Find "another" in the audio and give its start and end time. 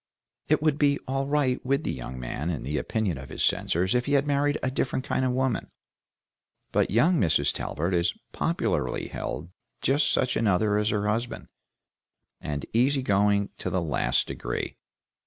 10.35-10.79